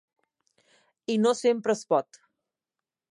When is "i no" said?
1.15-1.33